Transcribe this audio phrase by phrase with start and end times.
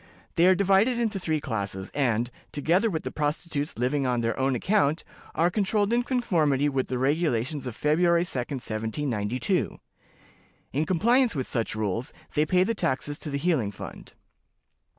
[0.35, 4.55] They are divided into three classes, and, together with the prostitutes living on their own
[4.55, 5.03] account,
[5.35, 9.77] are controlled in conformity with the regulations of February 2d, 1792.
[10.73, 14.13] In compliance with such rules, they pay the taxes to the healing fund.